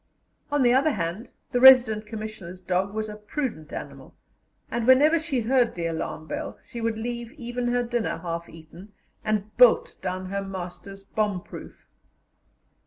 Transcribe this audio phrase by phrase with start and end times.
[0.51, 4.15] On the other hand, the Resident Commissioner's dog was a prudent animal,
[4.71, 8.93] and whenever she heard the alarm bell, she would leave even her dinner half eaten,
[9.23, 11.85] and bolt down her master's bomb proof.